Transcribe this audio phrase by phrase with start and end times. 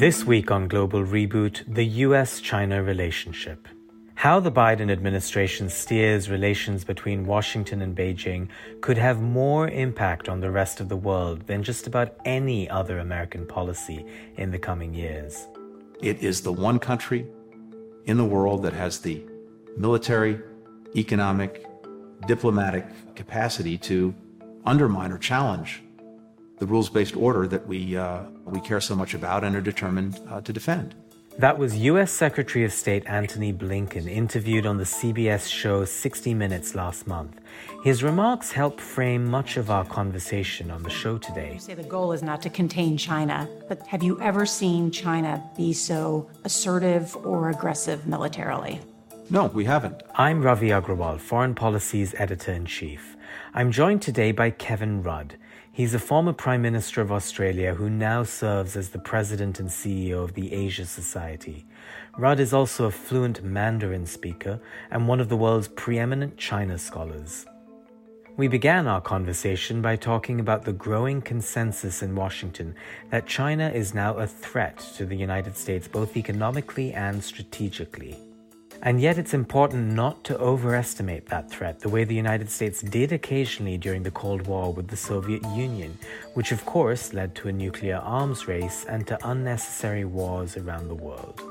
[0.00, 3.68] This week on Global Reboot, the US China relationship.
[4.14, 8.48] How the Biden administration steers relations between Washington and Beijing
[8.80, 12.98] could have more impact on the rest of the world than just about any other
[12.98, 14.06] American policy
[14.38, 15.46] in the coming years.
[16.00, 17.26] It is the one country
[18.06, 19.22] in the world that has the
[19.76, 20.40] military,
[20.96, 21.66] economic,
[22.26, 24.14] diplomatic capacity to
[24.64, 25.82] undermine or challenge
[26.60, 30.40] the rules-based order that we uh, we care so much about and are determined uh,
[30.42, 30.94] to defend.
[31.38, 32.12] That was U.S.
[32.12, 37.40] Secretary of State Antony Blinken, interviewed on the CBS show 60 Minutes last month.
[37.82, 41.54] His remarks help frame much of our conversation on the show today.
[41.54, 45.42] You say the goal is not to contain China, but have you ever seen China
[45.56, 48.80] be so assertive or aggressive militarily?
[49.30, 50.02] No, we haven't.
[50.16, 53.16] I'm Ravi Agrawal, Foreign Policy's Editor in Chief.
[53.54, 55.36] I'm joined today by Kevin Rudd.
[55.72, 60.24] He's a former Prime Minister of Australia who now serves as the President and CEO
[60.24, 61.64] of the Asia Society.
[62.18, 67.46] Rudd is also a fluent Mandarin speaker and one of the world's preeminent China scholars.
[68.36, 72.74] We began our conversation by talking about the growing consensus in Washington
[73.10, 78.18] that China is now a threat to the United States both economically and strategically.
[78.82, 83.12] And yet, it's important not to overestimate that threat the way the United States did
[83.12, 85.98] occasionally during the Cold War with the Soviet Union,
[86.32, 90.94] which of course led to a nuclear arms race and to unnecessary wars around the
[90.94, 91.42] world.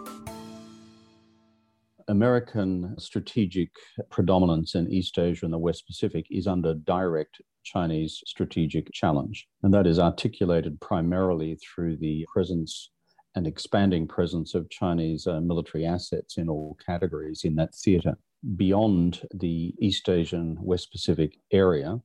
[2.07, 3.69] American strategic
[4.09, 9.47] predominance in East Asia and the West Pacific is under direct Chinese strategic challenge.
[9.61, 12.89] And that is articulated primarily through the presence
[13.35, 18.17] and expanding presence of Chinese uh, military assets in all categories in that theatre.
[18.55, 21.99] Beyond the East Asian West Pacific area,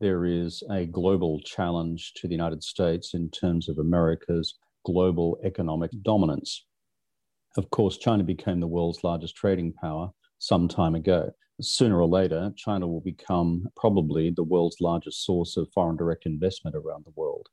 [0.00, 5.90] there is a global challenge to the United States in terms of America's global economic
[6.02, 6.66] dominance.
[7.56, 11.30] Of course, China became the world's largest trading power some time ago.
[11.60, 16.76] Sooner or later, China will become probably the world's largest source of foreign direct investment
[16.76, 17.48] around the world.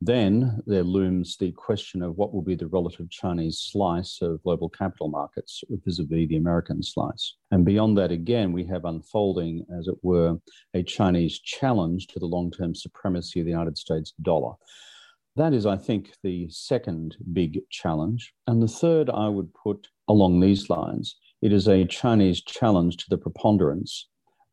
[0.00, 4.68] Then there looms the question of what will be the relative Chinese slice of global
[4.68, 7.36] capital markets vis a vis the American slice.
[7.50, 10.36] And beyond that, again, we have unfolding, as it were,
[10.74, 14.54] a Chinese challenge to the long term supremacy of the United States dollar.
[15.34, 18.34] That is, I think, the second big challenge.
[18.46, 23.04] And the third I would put along these lines it is a Chinese challenge to
[23.10, 24.08] the preponderance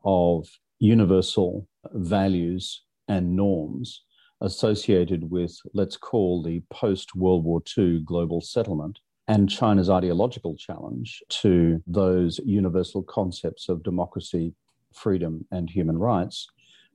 [0.05, 0.47] of
[0.79, 4.03] universal values and norms
[4.43, 11.23] associated with, let's call the post World War II global settlement and China's ideological challenge
[11.29, 14.53] to those universal concepts of democracy,
[14.93, 16.47] freedom, and human rights,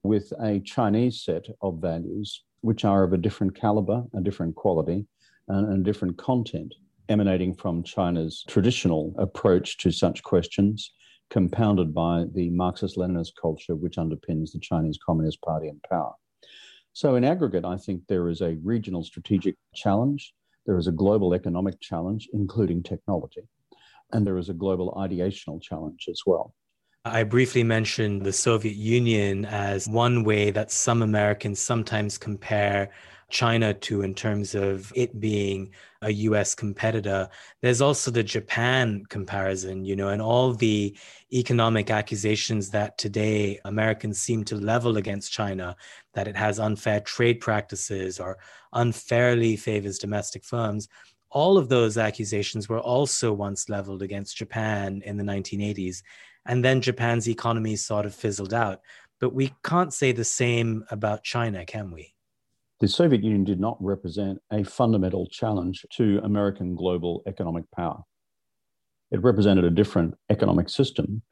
[0.02, 5.06] with a Chinese set of values which are of a different caliber, a different quality,
[5.48, 6.74] and a different content,
[7.08, 10.92] emanating from China's traditional approach to such questions,
[11.30, 16.12] compounded by the Marxist Leninist culture which underpins the Chinese Communist Party in power.
[16.98, 20.34] So, in aggregate, I think there is a regional strategic challenge,
[20.66, 23.42] there is a global economic challenge, including technology,
[24.10, 26.56] and there is a global ideational challenge as well.
[27.04, 32.90] I briefly mentioned the Soviet Union as one way that some Americans sometimes compare
[33.30, 35.70] China to in terms of it being
[36.02, 37.28] a US competitor.
[37.60, 40.96] There's also the Japan comparison, you know, and all the
[41.32, 45.76] economic accusations that today Americans seem to level against China,
[46.14, 48.38] that it has unfair trade practices or
[48.72, 50.88] unfairly favors domestic firms.
[51.30, 56.02] All of those accusations were also once leveled against Japan in the 1980s.
[56.46, 58.80] And then Japan's economy sort of fizzled out.
[59.20, 62.14] But we can't say the same about China, can we?
[62.80, 68.02] The Soviet Union did not represent a fundamental challenge to American global economic power.
[69.10, 71.22] It represented a different economic system.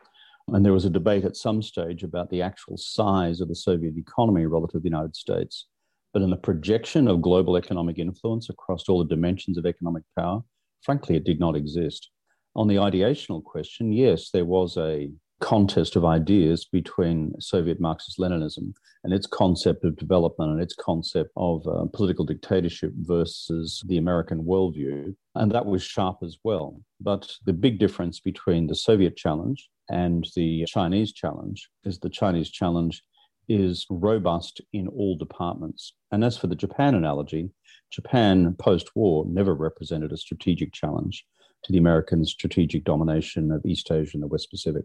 [0.49, 3.97] And there was a debate at some stage about the actual size of the Soviet
[3.97, 5.67] economy relative to the United States.
[6.13, 10.43] But in the projection of global economic influence across all the dimensions of economic power,
[10.83, 12.11] frankly, it did not exist.
[12.55, 15.11] On the ideational question, yes, there was a
[15.41, 18.73] contest of ideas between Soviet Marxist Leninism
[19.05, 24.45] and its concept of development and its concept of uh, political dictatorship versus the American
[24.45, 25.15] worldview.
[25.35, 26.81] And that was sharp as well.
[27.01, 32.51] But the big difference between the Soviet challenge and the Chinese challenge is the Chinese
[32.51, 33.03] challenge
[33.49, 35.93] is robust in all departments.
[36.11, 37.51] And as for the Japan analogy,
[37.91, 41.25] Japan post war never represented a strategic challenge
[41.63, 44.85] to the American strategic domination of East Asia and the West Pacific.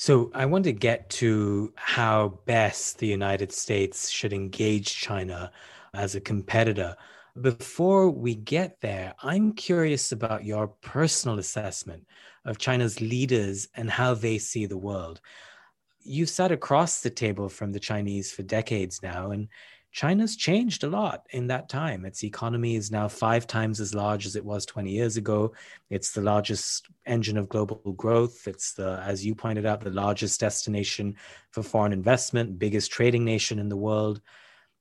[0.00, 5.50] So I want to get to how best the United States should engage China
[5.92, 6.94] as a competitor.
[7.40, 12.06] Before we get there, I'm curious about your personal assessment
[12.44, 15.20] of China's leaders and how they see the world.
[16.04, 19.48] You've sat across the table from the Chinese for decades now, and
[19.90, 22.04] China's changed a lot in that time.
[22.04, 25.52] Its economy is now five times as large as it was 20 years ago.
[25.90, 28.46] It's the largest engine of global growth.
[28.46, 31.16] It's the, as you pointed out, the largest destination
[31.50, 34.20] for foreign investment, biggest trading nation in the world.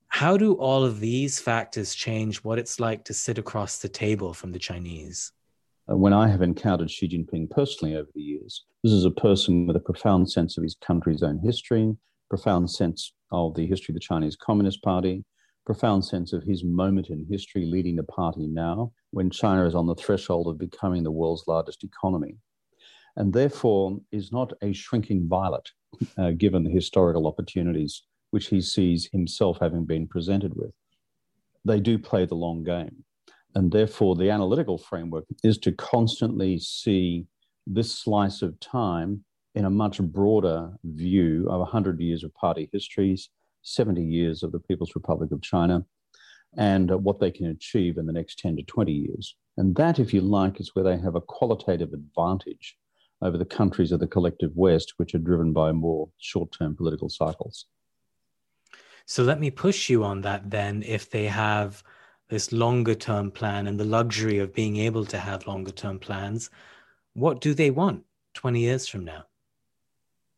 [0.09, 4.33] How do all of these factors change what it's like to sit across the table
[4.33, 5.31] from the Chinese?
[5.89, 9.67] Uh, when I have encountered Xi Jinping personally over the years, this is a person
[9.67, 11.95] with a profound sense of his country's own history,
[12.29, 15.23] profound sense of the history of the Chinese Communist Party,
[15.65, 19.85] profound sense of his moment in history leading the party now, when China is on
[19.85, 22.37] the threshold of becoming the world's largest economy,
[23.15, 25.69] and therefore is not a shrinking violet,
[26.17, 30.71] uh, given the historical opportunities which he sees himself having been presented with.
[31.65, 33.03] They do play the long game.
[33.55, 37.25] And therefore, the analytical framework is to constantly see
[37.65, 39.23] this slice of time
[39.57, 43.29] in a much broader view of 100 years of party histories,
[43.63, 45.83] 70 years of the People's Republic of China,
[46.55, 49.35] and uh, what they can achieve in the next 10 to 20 years.
[49.57, 52.77] And that, if you like, is where they have a qualitative advantage
[53.23, 57.09] over the countries of the collective West, which are driven by more short term political
[57.09, 57.65] cycles.
[59.07, 60.83] So let me push you on that then.
[60.85, 61.83] If they have
[62.29, 66.51] this longer term plan and the luxury of being able to have longer term plans,
[67.13, 68.03] what do they want
[68.35, 69.25] 20 years from now?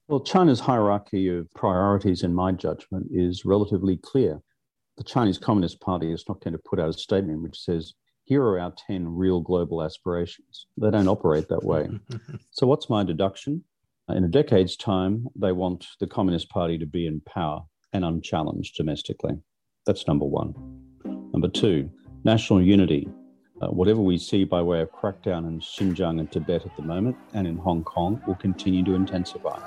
[0.09, 4.41] Well, China's hierarchy of priorities, in my judgment, is relatively clear.
[4.97, 8.41] The Chinese Communist Party is not going to put out a statement which says, here
[8.41, 10.65] are our 10 real global aspirations.
[10.81, 11.89] They don't operate that way.
[12.49, 13.63] so, what's my deduction?
[14.09, 17.61] In a decade's time, they want the Communist Party to be in power
[17.93, 19.35] and unchallenged domestically.
[19.85, 20.55] That's number one.
[21.05, 21.87] Number two,
[22.23, 23.07] national unity.
[23.61, 27.15] Uh, whatever we see by way of crackdown in Xinjiang and Tibet at the moment
[27.35, 29.59] and in Hong Kong will continue to intensify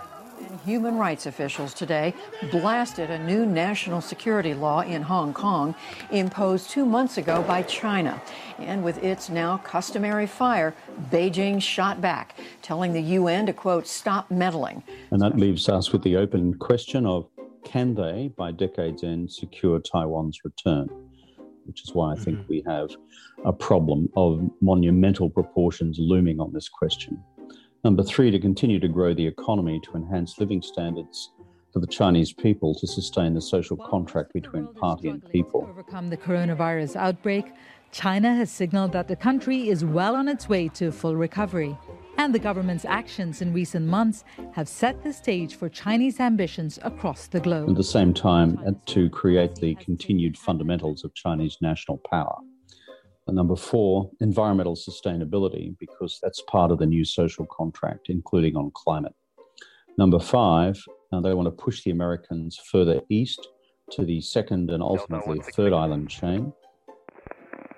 [0.64, 2.14] human rights officials today
[2.50, 5.74] blasted a new national security law in Hong Kong
[6.10, 8.20] imposed two months ago by China.
[8.58, 10.74] And with its now customary fire,
[11.10, 14.82] Beijing shot back, telling the UN to, quote, stop meddling.
[15.10, 17.28] And that leaves us with the open question of
[17.64, 20.88] can they, by decade's end, secure Taiwan's return?
[21.64, 22.48] Which is why I think mm-hmm.
[22.48, 22.90] we have
[23.44, 27.22] a problem of monumental proportions looming on this question.
[27.84, 31.32] Number three, to continue to grow the economy to enhance living standards
[31.72, 35.62] for the Chinese people to sustain the social contract between party and people.
[35.62, 37.52] To overcome the coronavirus outbreak,
[37.90, 41.76] China has signaled that the country is well on its way to full recovery.
[42.18, 47.26] And the government's actions in recent months have set the stage for Chinese ambitions across
[47.26, 47.68] the globe.
[47.68, 52.36] At the same time, to create the continued fundamentals of Chinese national power.
[53.26, 58.72] And number four, environmental sustainability, because that's part of the new social contract, including on
[58.74, 59.14] climate.
[59.96, 63.46] Number five, now they want to push the Americans further east
[63.92, 66.52] to the second and ultimately third island chain.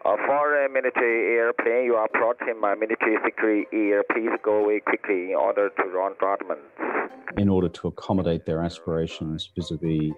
[0.05, 4.03] Uh, for a military airplane, you are approaching my military security air.
[4.13, 6.63] Please go away quickly in order to run documents.
[7.37, 10.13] In order to accommodate their aspirations vis a vis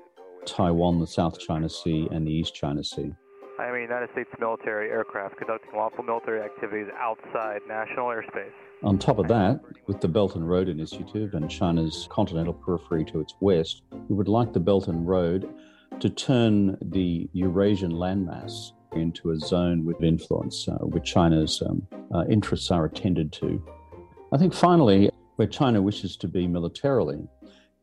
[0.45, 3.13] Taiwan, the South China Sea, and the East China Sea.
[3.59, 8.53] I am a United States military aircraft conducting lawful military activities outside national airspace.
[8.83, 13.21] On top of that, with the Belt and Road Initiative and China's continental periphery to
[13.21, 15.49] its west, we would like the Belt and Road
[16.01, 22.25] to turn the Eurasian landmass into a zone with influence, uh, where China's um, uh,
[22.29, 23.63] interests are attended to.
[24.35, 27.27] I think finally, where China wishes to be militarily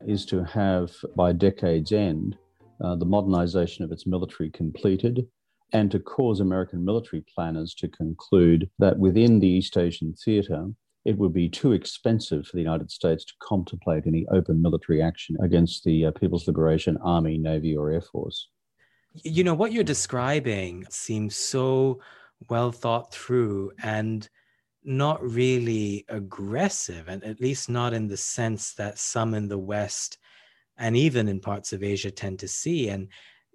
[0.06, 2.38] is to have, by decade's end,
[2.80, 5.26] uh, the modernization of its military completed,
[5.74, 10.68] and to cause American military planners to conclude that within the East Asian theater,
[11.04, 15.36] it would be too expensive for the United States to contemplate any open military action
[15.42, 18.48] against the uh, People's Liberation Army, Navy, or Air Force.
[19.22, 22.00] You know, what you're describing seems so
[22.48, 24.28] well thought through and
[24.84, 30.18] not really aggressive, and at least not in the sense that some in the West
[30.78, 32.88] and even in parts of Asia tend to see.
[32.88, 33.08] And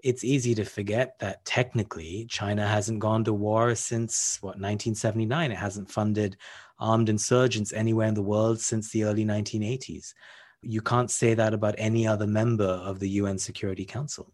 [0.03, 5.51] it's easy to forget that technically China hasn't gone to war since what 1979.
[5.51, 6.38] It hasn't funded
[6.79, 10.13] armed insurgents anywhere in the world since the early 1980s.
[10.62, 14.32] You can't say that about any other member of the UN Security Council.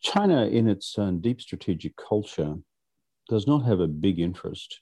[0.00, 2.56] China, in its uh, deep strategic culture,
[3.28, 4.80] does not have a big interest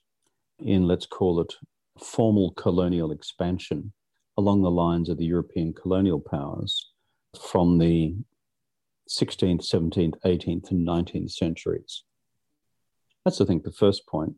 [0.59, 1.53] in, let's call it,
[1.97, 3.93] formal colonial expansion
[4.37, 6.91] along the lines of the European colonial powers
[7.39, 8.15] from the
[9.09, 12.03] 16th, 17th, 18th, and 19th centuries.
[13.25, 14.35] That's, I think, the first point.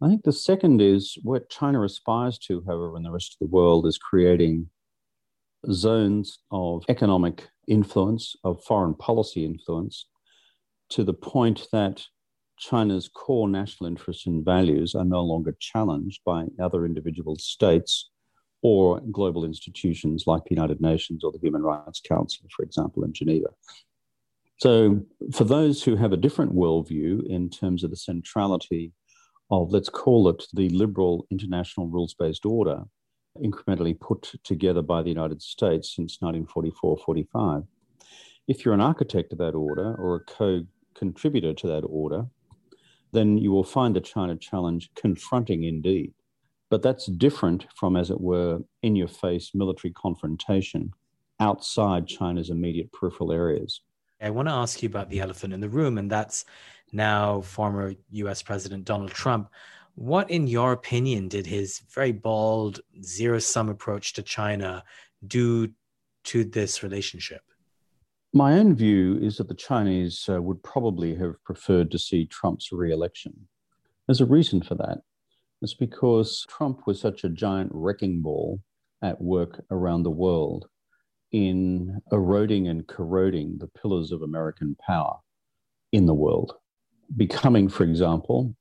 [0.00, 3.52] I think the second is what China aspires to, however, in the rest of the
[3.52, 4.70] world is creating
[5.70, 10.06] zones of economic influence, of foreign policy influence,
[10.90, 12.06] to the point that
[12.58, 18.10] China's core national interests and values are no longer challenged by other individual states
[18.62, 23.12] or global institutions like the United Nations or the Human Rights Council, for example, in
[23.12, 23.48] Geneva.
[24.58, 28.92] So, for those who have a different worldview in terms of the centrality
[29.52, 32.82] of, let's call it, the liberal international rules based order,
[33.40, 37.62] incrementally put together by the United States since 1944 45,
[38.48, 42.26] if you're an architect of that order or a co contributor to that order,
[43.12, 46.12] then you will find the China challenge confronting indeed.
[46.68, 50.90] But that's different from, as it were, in your face military confrontation
[51.38, 53.82] outside China's immediate peripheral areas.
[54.20, 56.44] I want to ask you about the elephant in the room, and that's
[56.92, 59.50] now former US President Donald Trump.
[59.94, 64.84] What, in your opinion, did his very bald, zero sum approach to China
[65.26, 65.68] do
[66.24, 67.42] to this relationship?
[68.32, 72.70] My own view is that the Chinese uh, would probably have preferred to see Trump's
[72.72, 73.48] re election.
[74.06, 74.98] There's a reason for that.
[75.62, 78.60] It's because Trump was such a giant wrecking ball
[79.02, 80.68] at work around the world
[81.32, 85.16] in eroding and corroding the pillars of American power
[85.92, 86.54] in the world,
[87.16, 88.54] becoming, for example,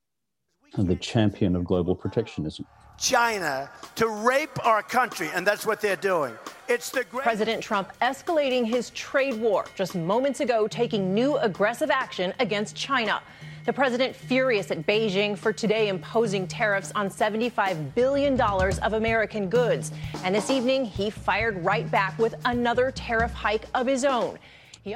[0.78, 2.66] the champion of global protectionism.
[2.98, 6.34] China to rape our country, and that's what they're doing.
[6.68, 11.92] It's the great- President Trump escalating his trade war just moments ago, taking new aggressive
[11.92, 13.22] action against China.
[13.68, 19.92] The president furious at Beijing for today imposing tariffs on $75 billion of American goods.
[20.24, 24.40] And this evening, he fired right back with another tariff hike of his own.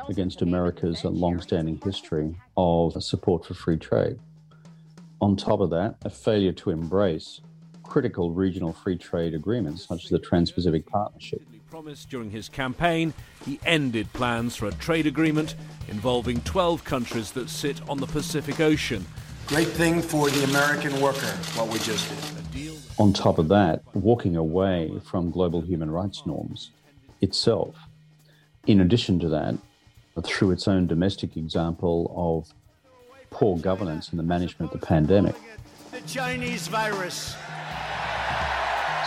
[0.08, 4.18] Against America's long-standing history of support for free trade.
[5.20, 7.42] On top of that, a failure to embrace
[7.84, 11.42] critical regional free trade agreements, such as the Trans Pacific Partnership.
[11.72, 13.14] Promised during his campaign,
[13.46, 15.56] he ended plans for a trade agreement
[15.88, 19.06] involving 12 countries that sit on the Pacific Ocean.
[19.48, 22.12] Great thing for the American worker, what we just
[22.54, 22.76] did.
[23.00, 26.72] On top of that, walking away from global human rights norms
[27.22, 27.78] itself.
[28.68, 29.56] In addition to that,
[30.26, 32.54] through its own domestic example of
[33.30, 35.36] poor governance in the management of the pandemic.
[35.92, 37.34] The Chinese virus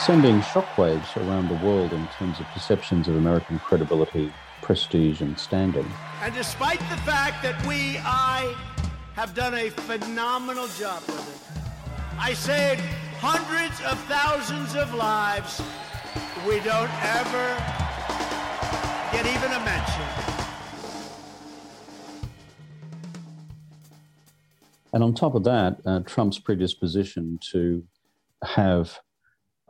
[0.05, 4.31] sending shockwaves around the world in terms of perceptions of American credibility,
[4.61, 5.87] prestige, and standing.
[6.21, 8.55] And despite the fact that we, I,
[9.15, 12.83] have done a phenomenal job with it, I saved
[13.19, 15.63] hundreds of thousands of lives.
[16.47, 17.57] We don't ever
[19.11, 20.05] get even a mention.
[24.93, 27.83] And on top of that, uh, Trump's predisposition to
[28.45, 29.01] have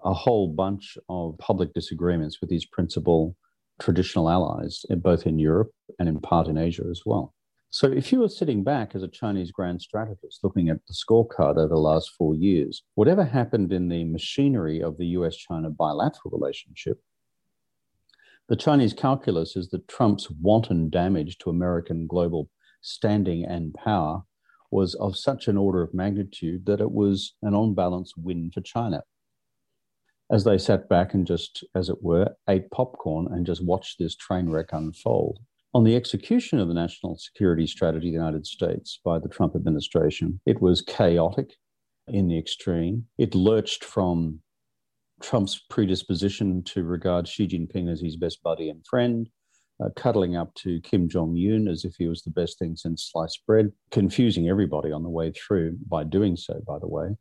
[0.04, 3.36] a whole bunch of public disagreements with these principal
[3.80, 7.34] traditional allies, eh, both in Europe and in part in Asia as well.
[7.70, 11.56] So, if you were sitting back as a Chinese grand strategist looking at the scorecard
[11.56, 16.30] over the last four years, whatever happened in the machinery of the US China bilateral
[16.30, 17.00] relationship,
[18.48, 22.48] the Chinese calculus is that Trump's wanton damage to American global
[22.82, 24.22] standing and power
[24.70, 28.60] was of such an order of magnitude that it was an on balance win for
[28.60, 29.02] China
[30.34, 34.16] as they sat back and just, as it were, ate popcorn and just watched this
[34.16, 35.38] train wreck unfold.
[35.74, 39.54] On the execution of the national security strategy of the United States by the Trump
[39.54, 41.54] administration, it was chaotic
[42.08, 43.06] in the extreme.
[43.16, 44.40] It lurched from
[45.22, 49.28] Trump's predisposition to regard Xi Jinping as his best buddy and friend,
[49.80, 53.08] uh, cuddling up to Kim Jong un as if he was the best thing since
[53.12, 57.16] sliced bread, confusing everybody on the way through by doing so, by the way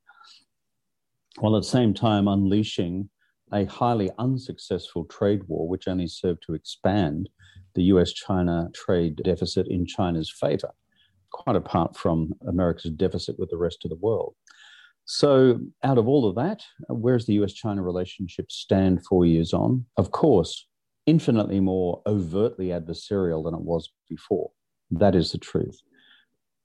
[1.40, 3.10] while at the same time unleashing
[3.52, 7.30] a highly unsuccessful trade war, which only served to expand
[7.76, 10.72] the US China trade deficit in China's favor,
[11.32, 14.36] quite apart from America's deficit with the rest of the world.
[15.06, 19.86] So, out of all of that, where's the US China relationship stand four years on?
[19.98, 20.68] Of course,
[21.06, 24.52] infinitely more overtly adversarial than it was before.
[24.92, 25.82] That is the truth.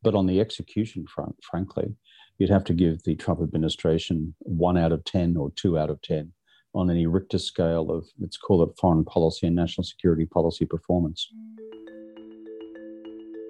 [0.03, 1.97] But on the execution front, frankly,
[2.38, 6.00] you'd have to give the Trump administration one out of 10 or two out of
[6.02, 6.33] 10
[6.75, 11.28] on any Richter scale of, let's call it foreign policy and national security policy performance.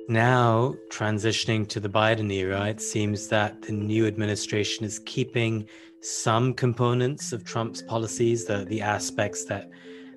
[0.08, 5.68] Now, transitioning to the Biden era, it seems that the new administration is keeping
[6.00, 9.68] some components of Trump's policies, the, the aspects that,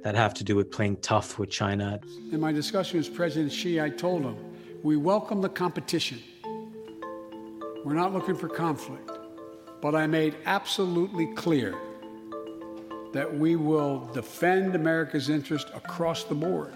[0.03, 1.99] that have to do with playing tough with China.
[2.31, 4.37] In my discussion with President Xi, I told him
[4.81, 6.21] we welcome the competition.
[7.83, 9.11] We're not looking for conflict.
[9.81, 11.75] But I made absolutely clear
[13.13, 16.73] that we will defend America's interest across the board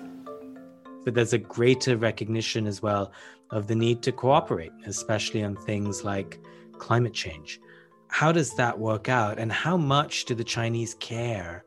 [1.06, 3.14] but there's a greater recognition as well
[3.52, 6.40] of the need to cooperate, especially on things like
[6.80, 7.62] climate change.
[8.08, 11.64] How does that work out, and how much do the Chinese care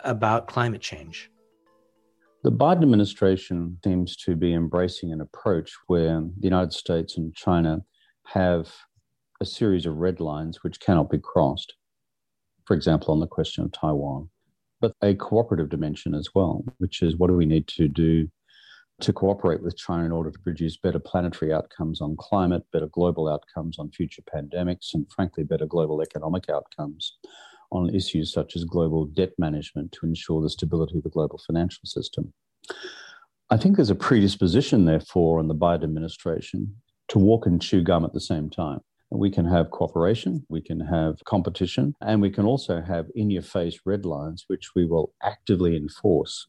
[0.00, 1.30] about climate change?
[2.44, 7.82] The Biden administration seems to be embracing an approach where the United States and China
[8.32, 8.72] have
[9.40, 11.74] a series of red lines which cannot be crossed.
[12.64, 14.30] For example, on the question of Taiwan,
[14.80, 18.28] but a cooperative dimension as well, which is what do we need to do
[19.00, 23.28] to cooperate with China in order to produce better planetary outcomes on climate, better global
[23.28, 27.18] outcomes on future pandemics, and frankly, better global economic outcomes
[27.70, 31.84] on issues such as global debt management to ensure the stability of the global financial
[31.84, 32.32] system.
[33.50, 36.76] I think there's a predisposition, therefore, in the Biden administration
[37.12, 38.80] to walk and chew gum at the same time.
[39.10, 43.42] We can have cooperation, we can have competition, and we can also have in your
[43.42, 46.46] face red lines, which we will actively enforce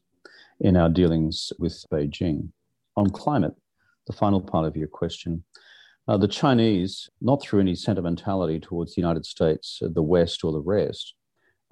[0.60, 2.48] in our dealings with Beijing.
[2.96, 3.52] On climate,
[4.06, 5.44] the final part of your question,
[6.08, 10.60] uh, the Chinese, not through any sentimentality towards the United States, the West, or the
[10.60, 11.14] rest,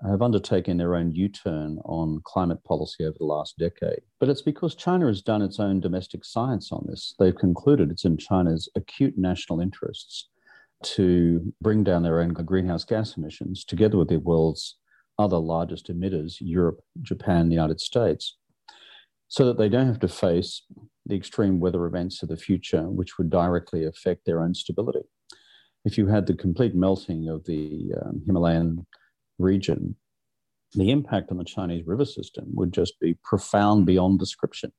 [0.09, 4.01] have undertaken their own U turn on climate policy over the last decade.
[4.19, 7.15] But it's because China has done its own domestic science on this.
[7.19, 10.29] They've concluded it's in China's acute national interests
[10.85, 14.79] to bring down their own greenhouse gas emissions together with the world's
[15.19, 18.37] other largest emitters, Europe, Japan, the United States
[19.33, 20.63] so that they don't have to face
[21.07, 25.01] the extreme weather events of the future, which would directly affect their own stability.
[25.87, 28.87] If you had the complete melting of the um, Himalayan
[29.39, 29.97] region,
[30.75, 34.73] the impact on the Chinese river system would just be profound beyond description.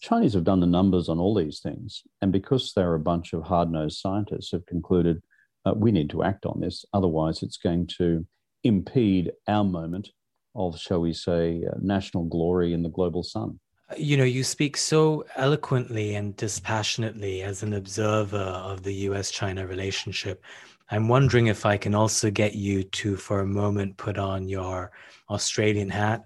[0.00, 3.42] Chinese have done the numbers on all these things, and because they're a bunch of
[3.42, 5.22] hard nosed scientists, have concluded
[5.64, 6.84] uh, we need to act on this.
[6.92, 8.24] Otherwise, it's going to
[8.64, 10.10] impede our moment
[10.54, 13.58] of, shall we say, uh, national glory in the global sun.
[13.96, 19.66] You know, you speak so eloquently and dispassionately as an observer of the US China
[19.66, 20.44] relationship.
[20.90, 24.90] I'm wondering if I can also get you to, for a moment, put on your
[25.28, 26.24] Australian hat.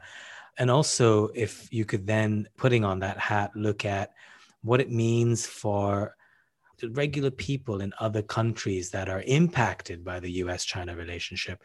[0.59, 4.13] And also, if you could then, putting on that hat, look at
[4.63, 6.15] what it means for
[6.91, 11.63] regular people in other countries that are impacted by the US China relationship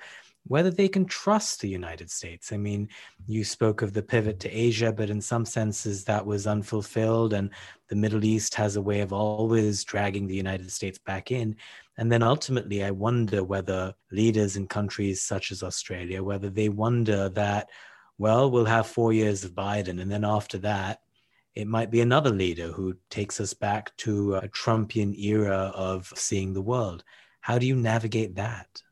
[0.48, 2.52] whether they can trust the United States.
[2.52, 2.90] I mean,
[3.26, 7.50] you spoke of the pivot to Asia, but in some senses that was unfulfilled, and
[7.90, 11.56] the Middle East has a way of always dragging the United States back in.
[11.98, 17.30] And then ultimately, I wonder whether leaders in countries such as Australia, whether they wonder
[17.30, 17.70] that,
[18.20, 21.02] well, we'll have four years of Biden, and then after that,
[21.56, 26.54] it might be another leader who takes us back to a Trumpian era of seeing
[26.54, 27.04] the world.
[27.42, 28.84] How do you navigate that?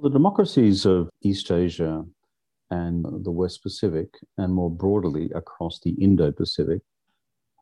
[0.00, 2.04] The democracies of East Asia
[2.70, 6.82] and the West Pacific, and more broadly across the Indo Pacific,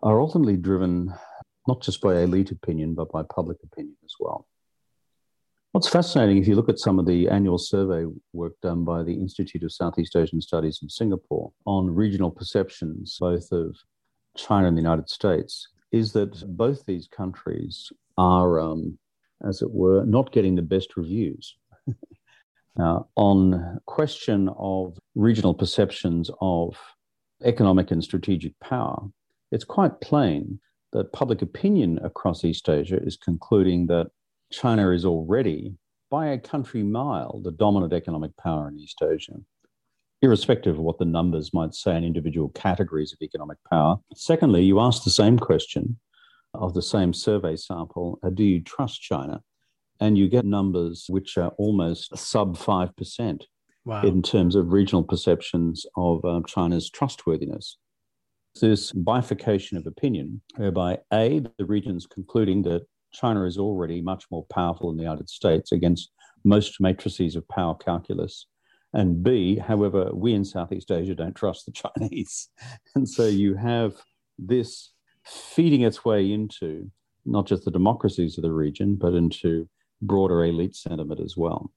[0.03, 1.15] are ultimately driven
[1.67, 4.47] not just by elite opinion, but by public opinion as well.
[5.73, 9.15] What's fascinating, if you look at some of the annual survey work done by the
[9.15, 13.77] Institute of Southeast Asian Studies in Singapore on regional perceptions, both of
[14.37, 18.99] China and the United States, is that both these countries are, um,
[19.45, 21.57] as it were, not getting the best reviews.
[22.77, 26.77] Now, on question of regional perceptions of
[27.45, 29.09] economic and strategic power,
[29.53, 30.59] it's quite plain
[30.95, 34.11] that public opinion across East Asia is concluding that
[34.51, 35.75] China is already,
[36.11, 39.35] by a country mile, the dominant economic power in East Asia,
[40.23, 43.97] irrespective of what the numbers might say in individual categories of economic power.
[44.15, 45.99] Secondly, you ask the same question
[46.55, 49.43] of the same survey sample uh, do you trust China?
[50.01, 53.43] and you get numbers which are almost sub 5%
[53.85, 54.03] wow.
[54.03, 57.79] in terms of regional perceptions of uh, China's trustworthiness.
[58.61, 64.47] This bifurcation of opinion, whereby A, the region's concluding that China is already much more
[64.51, 66.11] powerful than the United States against
[66.45, 68.47] most matrices of power calculus.
[68.93, 72.49] And B, however, we in Southeast Asia don't trust the Chinese.
[72.95, 73.95] And so you have
[74.39, 74.93] this
[75.25, 76.91] feeding its way into
[77.25, 79.69] not just the democracies of the region, but into
[80.01, 81.73] broader elite sentiment as well.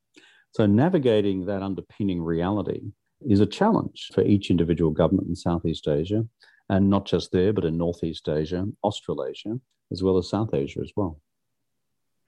[0.52, 2.82] So navigating that underpinning reality
[3.22, 6.26] is a challenge for each individual government in Southeast Asia,
[6.70, 9.60] and not just there, but in Northeast Asia, Australasia,
[9.92, 11.20] as well as South Asia as well.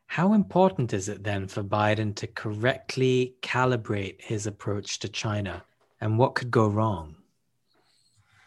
[0.08, 5.64] How important is it then for Biden to correctly calibrate his approach to China?
[6.02, 7.16] And what could go wrong?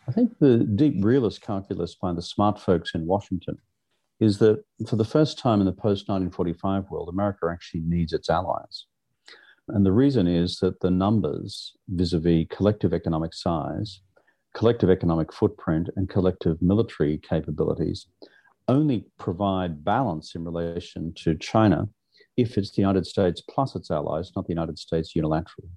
[0.09, 3.59] I think the deep realist calculus by the smart folks in Washington
[4.19, 8.29] is that for the first time in the post 1945 world, America actually needs its
[8.29, 8.87] allies.
[9.69, 14.01] And the reason is that the numbers vis a vis collective economic size,
[14.55, 18.07] collective economic footprint, and collective military capabilities
[18.69, 21.89] only provide balance in relation to China
[22.37, 25.71] if it's the United States plus its allies, not the United States unilaterally.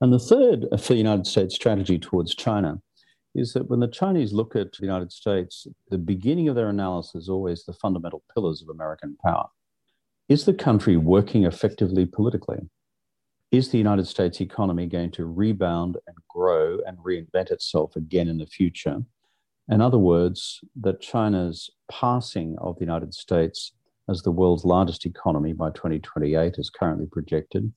[0.00, 2.80] And the third for the United States strategy towards China
[3.34, 7.22] is that when the Chinese look at the United States, the beginning of their analysis
[7.22, 9.46] is always the fundamental pillars of American power.
[10.28, 12.58] Is the country working effectively politically?
[13.52, 18.38] Is the United States economy going to rebound and grow and reinvent itself again in
[18.38, 18.98] the future?
[19.68, 23.72] In other words, that China's passing of the United States
[24.08, 27.72] as the world's largest economy by 2028 is currently projected,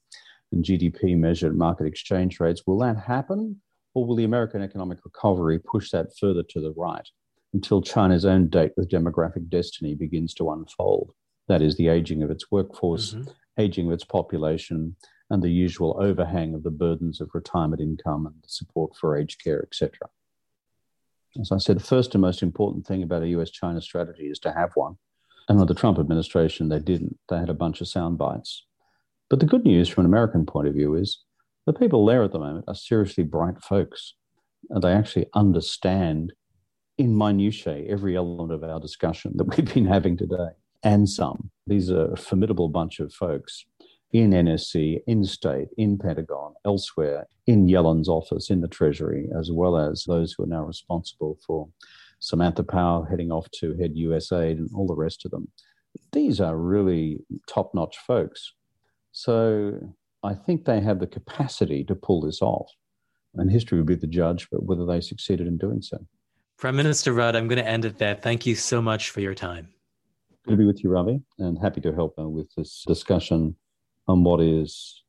[0.52, 3.62] and GDP measured market exchange rates, will that happen?
[3.96, 7.08] Or will the American economic recovery push that further to the right
[7.54, 11.12] until China's own date with demographic destiny begins to unfold?
[11.48, 13.32] That is, the aging of its workforce, mm-hmm.
[13.58, 14.96] aging of its population,
[15.30, 19.62] and the usual overhang of the burdens of retirement income and support for aged care,
[19.64, 19.92] etc.
[21.40, 24.40] As I said, the first and most important thing about a US China strategy is
[24.40, 24.98] to have one.
[25.48, 27.18] And with the Trump administration, they didn't.
[27.30, 28.66] They had a bunch of sound bites.
[29.30, 31.24] But the good news from an American point of view is
[31.66, 34.16] the people there at the moment are seriously bright folks.
[34.70, 36.34] And they actually understand
[36.98, 40.50] in minutiae every element of our discussion that we've been having today
[40.84, 41.52] and some.
[41.68, 43.66] These are a formidable bunch of folks
[44.12, 49.78] in NSC, in state, in Pentagon, elsewhere, in Yellen's office, in the Treasury, as well
[49.78, 51.70] as those who are now responsible for
[52.20, 55.48] Samantha Power heading off to head USAID and all the rest of them.
[56.12, 58.54] These are really top notch folks.
[59.12, 59.80] So
[60.24, 62.70] I think they have the capacity to pull this off.
[63.36, 66.00] And history will be the judge, but whether they succeeded in doing so.
[66.58, 68.16] Prime Minister Rudd, I'm going to end it there.
[68.16, 69.70] Thank you so much for your time.
[70.46, 73.56] Good to be with you, Ravi, and happy to help uh, with this discussion
[74.10, 75.04] on what is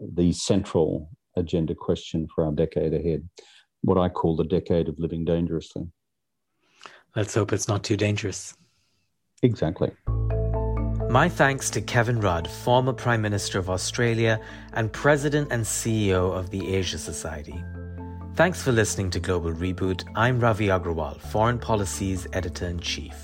[0.00, 3.28] the central agenda question for our decade ahead,
[3.82, 5.86] what I call the decade of living dangerously.
[7.14, 8.56] Let's hope it's not too dangerous.
[9.42, 9.92] Exactly.
[11.10, 14.40] My thanks to Kevin Rudd, former Prime Minister of Australia
[14.72, 17.62] and President and CEO of the Asia Society.
[18.36, 20.02] Thanks for listening to Global Reboot.
[20.16, 23.14] I'm Ravi Agrawal, Foreign Policy's Editor in Chief.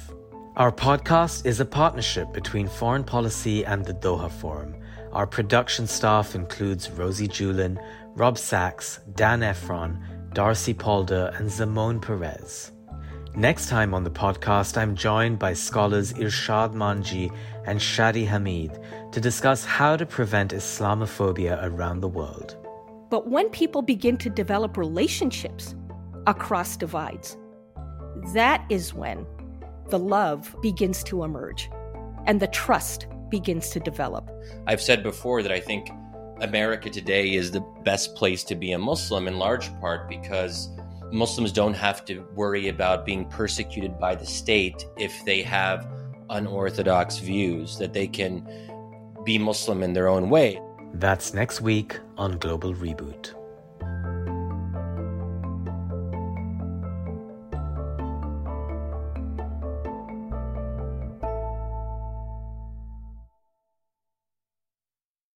[0.56, 4.76] Our podcast is a partnership between Foreign Policy and the Doha Forum
[5.12, 7.82] our production staff includes Rosie Julin,
[8.14, 9.98] Rob Sachs, Dan Ephron,
[10.32, 12.72] Darcy Palder, and Zamone Perez.
[13.34, 18.78] Next time on the podcast, I'm joined by scholars Irshad Manji and Shadi Hamid
[19.12, 22.56] to discuss how to prevent Islamophobia around the world.
[23.10, 25.74] But when people begin to develop relationships
[26.26, 27.36] across divides,
[28.34, 29.26] that is when
[29.88, 31.68] the love begins to emerge
[32.26, 34.28] and the trust begins to develop.
[34.66, 35.90] I've said before that I think
[36.40, 40.68] America today is the best place to be a Muslim in large part because
[41.12, 45.86] Muslims don't have to worry about being persecuted by the state if they have
[46.30, 48.48] unorthodox views, that they can
[49.24, 50.60] be Muslim in their own way.
[50.94, 53.34] That's next week on Global Reboot.